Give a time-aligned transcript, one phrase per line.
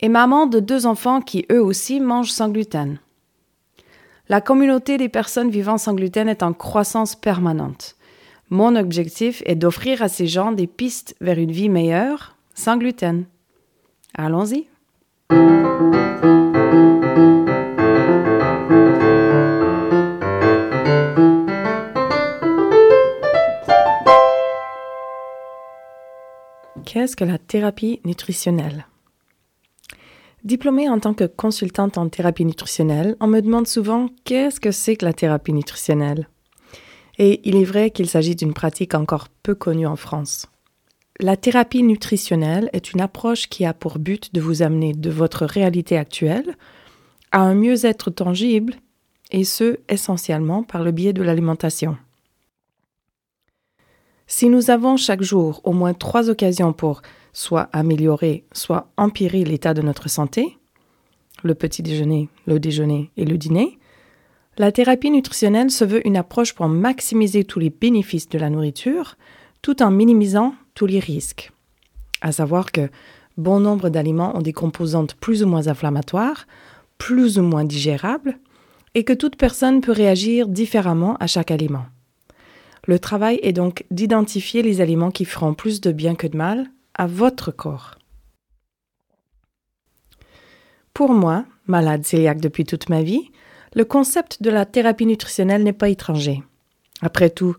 [0.00, 2.98] et maman de deux enfants qui eux aussi mangent sans gluten.
[4.28, 7.96] La communauté des personnes vivant sans gluten est en croissance permanente.
[8.50, 13.24] Mon objectif est d'offrir à ces gens des pistes vers une vie meilleure sans gluten.
[14.16, 14.66] Allons-y.
[26.84, 28.86] Qu'est-ce que la thérapie nutritionnelle?
[30.44, 34.96] Diplômée en tant que consultante en thérapie nutritionnelle, on me demande souvent qu'est-ce que c'est
[34.96, 36.28] que la thérapie nutritionnelle.
[37.18, 40.46] Et il est vrai qu'il s'agit d'une pratique encore peu connue en France.
[41.18, 45.46] La thérapie nutritionnelle est une approche qui a pour but de vous amener de votre
[45.46, 46.56] réalité actuelle
[47.32, 48.74] à un mieux-être tangible,
[49.30, 51.96] et ce essentiellement par le biais de l'alimentation.
[54.26, 59.74] Si nous avons chaque jour au moins trois occasions pour soit améliorer, soit empirer l'état
[59.74, 60.58] de notre santé,
[61.42, 63.78] le petit déjeuner, le déjeuner et le dîner,
[64.56, 69.16] la thérapie nutritionnelle se veut une approche pour maximiser tous les bénéfices de la nourriture
[69.62, 71.50] tout en minimisant tous les risques.
[72.20, 72.88] À savoir que
[73.36, 76.46] bon nombre d'aliments ont des composantes plus ou moins inflammatoires,
[76.98, 78.38] plus ou moins digérables,
[78.94, 81.86] et que toute personne peut réagir différemment à chaque aliment.
[82.86, 86.66] Le travail est donc d'identifier les aliments qui feront plus de bien que de mal
[86.94, 87.98] à votre corps.
[90.92, 93.30] Pour moi, malade cœliaque depuis toute ma vie,
[93.74, 96.42] le concept de la thérapie nutritionnelle n'est pas étranger.
[97.02, 97.56] Après tout,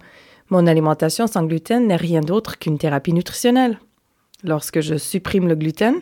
[0.50, 3.80] mon alimentation sans gluten n'est rien d'autre qu'une thérapie nutritionnelle.
[4.44, 5.96] Lorsque je supprime le gluten,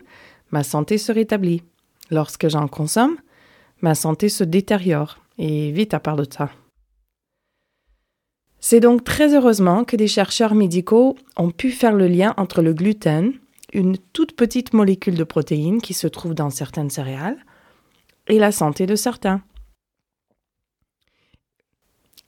[0.51, 1.63] ma santé se rétablit.
[2.12, 3.17] Lorsque j'en consomme,
[3.81, 5.17] ma santé se détériore.
[5.39, 6.50] Et vite à part de ça.
[8.66, 12.74] C'est donc très heureusement que des chercheurs médicaux ont pu faire le lien entre le
[12.74, 13.34] gluten,
[13.74, 17.35] une toute petite molécule de protéines qui se trouve dans certaines céréales,
[18.29, 19.41] et la santé de certains.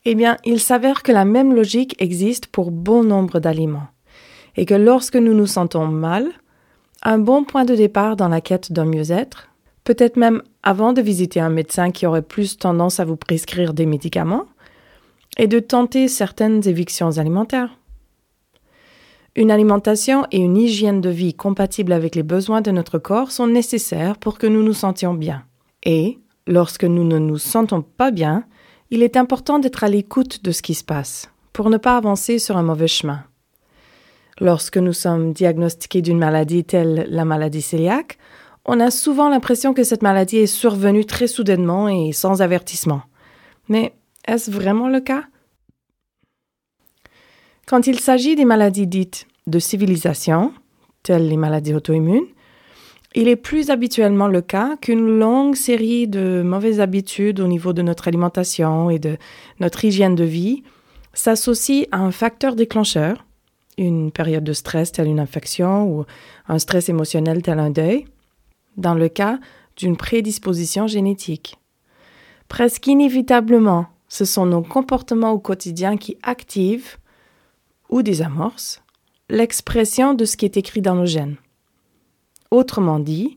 [0.04, 3.88] Eh bien, il s'avère que la même logique existe pour bon nombre d'aliments,
[4.56, 6.30] et que lorsque nous nous sentons mal,
[7.00, 9.48] un bon point de départ dans la quête d'un mieux-être,
[9.84, 13.86] peut-être même avant de visiter un médecin qui aurait plus tendance à vous prescrire des
[13.86, 14.44] médicaments,
[15.36, 17.78] et de tenter certaines évictions alimentaires.
[19.34, 23.46] Une alimentation et une hygiène de vie compatibles avec les besoins de notre corps sont
[23.46, 25.44] nécessaires pour que nous nous sentions bien.
[25.84, 28.44] Et, lorsque nous ne nous sentons pas bien,
[28.90, 32.38] il est important d'être à l'écoute de ce qui se passe, pour ne pas avancer
[32.38, 33.24] sur un mauvais chemin.
[34.40, 38.18] Lorsque nous sommes diagnostiqués d'une maladie telle la maladie cœliaque,
[38.64, 43.02] on a souvent l'impression que cette maladie est survenue très soudainement et sans avertissement.
[43.68, 43.94] Mais
[44.26, 45.24] est-ce vraiment le cas?
[47.66, 50.52] Quand il s'agit des maladies dites de civilisation,
[51.02, 52.26] telles les maladies auto-immunes,
[53.14, 57.82] il est plus habituellement le cas qu'une longue série de mauvaises habitudes au niveau de
[57.82, 59.16] notre alimentation et de
[59.58, 60.62] notre hygiène de vie
[61.14, 63.24] s'associe à un facteur déclencheur,
[63.78, 66.04] une période de stress telle une infection ou
[66.46, 68.04] un stress émotionnel tel un deuil,
[68.76, 69.38] dans le cas
[69.76, 71.56] d'une prédisposition génétique.
[72.48, 76.98] Presque inévitablement, ce sont nos comportements au quotidien qui activent
[77.88, 78.82] ou désamorcent
[79.28, 81.36] l'expression de ce qui est écrit dans nos gènes.
[82.50, 83.34] Autrement dit,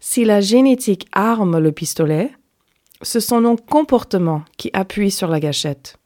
[0.00, 2.32] si la génétique arme le pistolet,
[3.02, 5.96] ce sont nos comportements qui appuient sur la gâchette.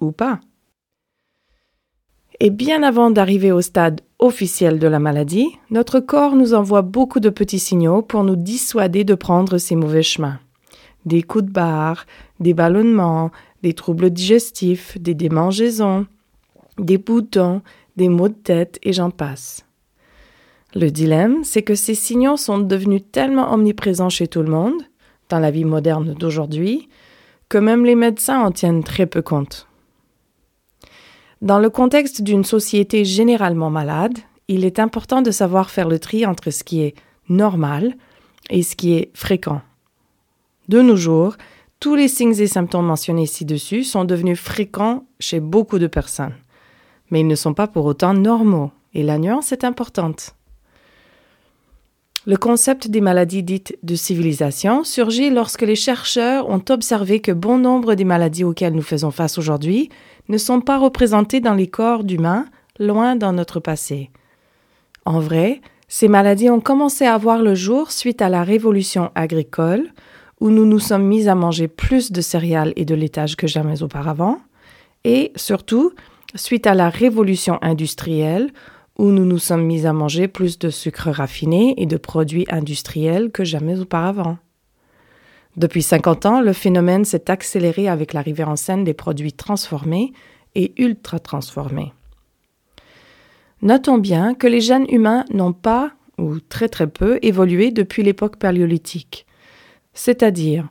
[0.00, 0.40] Ou pas.
[2.40, 7.20] Et bien avant d'arriver au stade officiel de la maladie, notre corps nous envoie beaucoup
[7.20, 10.40] de petits signaux pour nous dissuader de prendre ces mauvais chemins
[11.04, 12.06] des coups de barre,
[12.40, 13.30] des ballonnements,
[13.64, 16.06] des troubles digestifs, des démangeaisons,
[16.78, 17.62] des boutons,
[17.96, 19.64] des maux de tête et j'en passe.
[20.74, 24.82] Le dilemme, c'est que ces signaux sont devenus tellement omniprésents chez tout le monde,
[25.30, 26.90] dans la vie moderne d'aujourd'hui,
[27.48, 29.66] que même les médecins en tiennent très peu compte.
[31.40, 36.26] Dans le contexte d'une société généralement malade, il est important de savoir faire le tri
[36.26, 36.94] entre ce qui est
[37.30, 37.94] normal
[38.50, 39.62] et ce qui est fréquent.
[40.68, 41.36] De nos jours,
[41.80, 46.34] tous les signes et symptômes mentionnés ci-dessus sont devenus fréquents chez beaucoup de personnes.
[47.10, 50.34] Mais ils ne sont pas pour autant normaux, et la nuance est importante.
[52.26, 57.58] Le concept des maladies dites de civilisation surgit lorsque les chercheurs ont observé que bon
[57.58, 59.90] nombre des maladies auxquelles nous faisons face aujourd'hui
[60.30, 62.46] ne sont pas représentées dans les corps d'humains,
[62.78, 64.10] loin dans notre passé.
[65.04, 69.92] En vrai, ces maladies ont commencé à voir le jour suite à la révolution agricole,
[70.44, 73.82] où nous nous sommes mis à manger plus de céréales et de laitage que jamais
[73.82, 74.40] auparavant,
[75.02, 75.94] et surtout
[76.34, 78.52] suite à la révolution industrielle,
[78.98, 83.30] où nous nous sommes mis à manger plus de sucre raffiné et de produits industriels
[83.30, 84.36] que jamais auparavant.
[85.56, 90.12] Depuis 50 ans, le phénomène s'est accéléré avec l'arrivée en scène des produits transformés
[90.54, 91.94] et ultra transformés.
[93.62, 98.36] Notons bien que les gènes humains n'ont pas, ou très très peu, évolué depuis l'époque
[98.36, 99.24] paléolithique.
[99.94, 100.68] C'est-à-dire,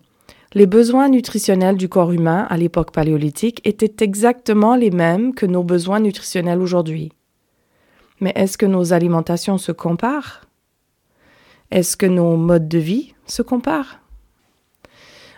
[0.53, 5.63] les besoins nutritionnels du corps humain à l'époque paléolithique étaient exactement les mêmes que nos
[5.63, 7.11] besoins nutritionnels aujourd'hui.
[8.19, 10.41] Mais est-ce que nos alimentations se comparent?
[11.71, 13.97] Est-ce que nos modes de vie se comparent?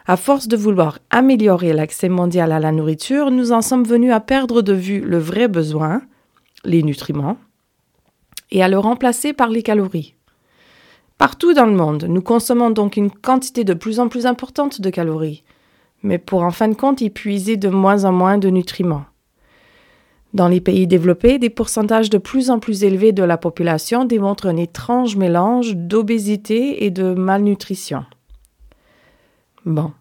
[0.08, 4.20] À force de vouloir améliorer l'accès mondial à la nourriture, nous en sommes venus à
[4.20, 6.02] perdre de vue le vrai besoin,
[6.64, 7.38] les nutriments,
[8.52, 10.16] et à le remplacer par les calories.
[11.18, 14.90] Partout dans le monde, nous consommons donc une quantité de plus en plus importante de
[14.90, 15.44] calories,
[16.04, 19.06] mais pour en fin de compte y puiser de moins en moins de nutriments.
[20.34, 24.48] Dans les pays développés, des pourcentages de plus en plus élevés de la population démontrent
[24.48, 28.04] un étrange mélange d'obésité et de malnutrition.
[29.66, 29.94] Bon.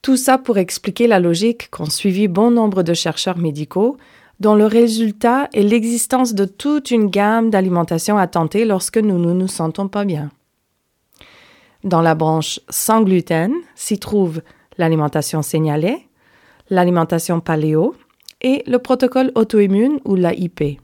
[0.00, 3.98] Tout ça pour expliquer la logique qu'ont suivi bon nombre de chercheurs médicaux,
[4.40, 9.32] dont le résultat est l'existence de toute une gamme d'alimentations à tenter lorsque nous ne
[9.32, 10.30] nous sentons pas bien.
[11.84, 14.42] Dans la branche sans gluten s'y trouve
[14.78, 16.06] l'alimentation signalée,
[16.68, 17.94] l'alimentation paléo,
[18.42, 20.78] et le protocole auto-immune ou l'AIP.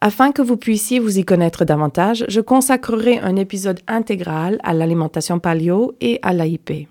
[0.00, 5.38] Afin que vous puissiez vous y connaître davantage, je consacrerai un épisode intégral à l'alimentation
[5.38, 6.88] paléo et à l'AIP.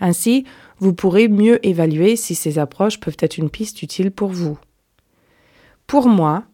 [0.00, 0.44] Ainsi,
[0.78, 4.58] vous pourrez mieux évaluer si ces approches peuvent être une piste utile pour vous.
[5.86, 6.44] Pour moi,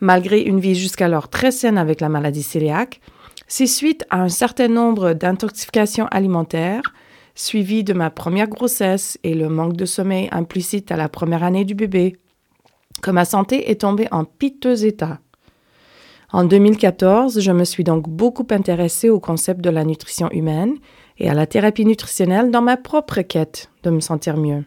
[0.00, 3.00] malgré une vie jusqu'alors très saine avec la maladie cœliaque,
[3.46, 6.82] c'est suite à un certain nombre d'intoxications alimentaires,
[7.34, 11.64] suivi de ma première grossesse et le manque de sommeil implicite à la première année
[11.64, 12.16] du bébé,
[13.02, 15.18] que ma santé est tombée en piteux état.
[16.32, 20.74] En 2014, je me suis donc beaucoup intéressée au concept de la nutrition humaine
[21.18, 24.64] et à la thérapie nutritionnelle dans ma propre quête de me sentir mieux.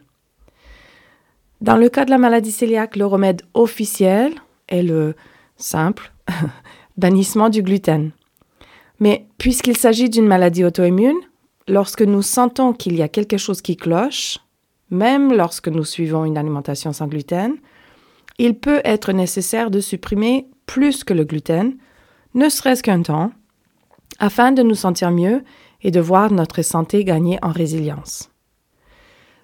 [1.60, 4.32] Dans le cas de la maladie cœliaque, le remède officiel
[4.68, 5.14] est le
[5.56, 6.12] simple
[6.96, 8.12] bannissement du gluten.
[9.00, 11.18] Mais puisqu'il s'agit d'une maladie auto-immune,
[11.66, 14.38] lorsque nous sentons qu'il y a quelque chose qui cloche,
[14.90, 17.56] même lorsque nous suivons une alimentation sans gluten,
[18.38, 21.76] il peut être nécessaire de supprimer plus que le gluten,
[22.34, 23.32] ne serait-ce qu'un temps,
[24.18, 25.42] afin de nous sentir mieux
[25.82, 28.30] et de voir notre santé gagner en résilience.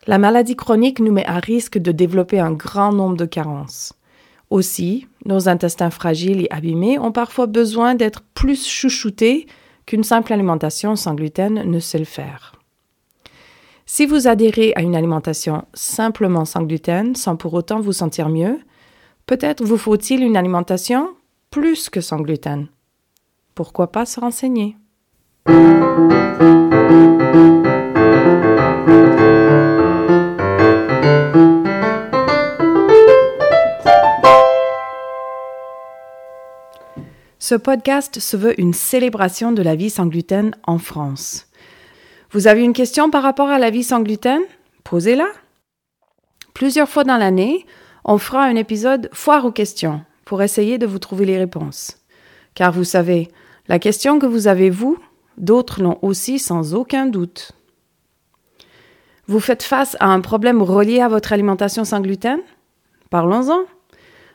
[0.07, 3.95] La maladie chronique nous met à risque de développer un grand nombre de carences.
[4.51, 9.47] Aussi, nos intestins fragiles et abîmés ont parfois besoin d'être plus chouchoutés
[9.87, 12.53] qu'une simple alimentation sans gluten ne sait le faire.
[13.87, 18.61] Si vous adhérez à une alimentation simplement sans gluten, sans pour autant vous sentir mieux,
[19.27, 21.09] peut-être vous faut-il une alimentation
[21.51, 22.69] plus que sans gluten.
[23.55, 24.77] Pourquoi pas se renseigner?
[25.47, 25.51] Ce
[37.55, 41.47] podcast se veut une célébration de la vie sans gluten en France.
[42.31, 44.41] Vous avez une question par rapport à la vie sans gluten?
[44.83, 45.29] Posez-la.
[46.55, 47.67] Plusieurs fois dans l'année,
[48.07, 51.99] on fera un épisode foire aux questions pour essayer de vous trouver les réponses.
[52.55, 53.29] Car vous savez,
[53.69, 54.99] la question que vous avez vous,
[55.39, 57.53] d'autres l'ont aussi sans aucun doute.
[59.27, 62.41] Vous faites face à un problème relié à votre alimentation sans gluten?
[63.11, 63.61] Parlons-en.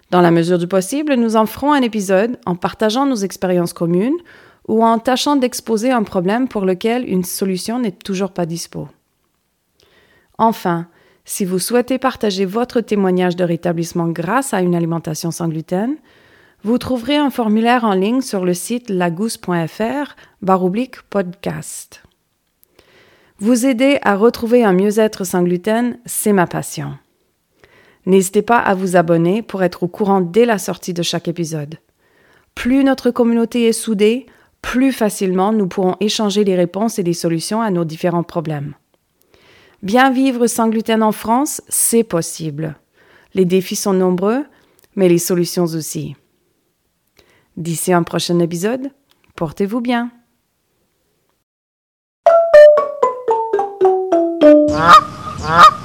[0.09, 4.17] Dans la mesure du possible, nous en ferons un épisode en partageant nos expériences communes
[4.67, 8.87] ou en tâchant d'exposer un problème pour lequel une solution n'est toujours pas dispo.
[10.39, 10.87] Enfin,
[11.25, 15.47] si vous souhaitez partager votre témoignage de rétablissement grâce à une alimentation sans
[16.63, 22.03] vous trouverez un formulaire en ligne sur le site lagousse.fr baroblique podcast.
[23.39, 26.97] Vous aider à retrouver un mieux-être sans gluten, c'est ma passion.
[28.05, 31.77] N'hésitez pas à vous abonner pour être au courant dès la sortie de chaque épisode.
[32.55, 34.25] Plus notre communauté est soudée,
[34.61, 38.73] plus facilement nous pourrons échanger les réponses et les solutions à nos différents problèmes.
[39.81, 42.75] Bien vivre sans gluten en France, c'est possible.
[43.33, 44.43] Les défis sont nombreux,
[44.97, 46.15] mais les solutions aussi.
[47.59, 48.89] D'ici un prochain épisode,
[49.35, 50.11] Portez-vous bien.
[55.43, 55.78] Ah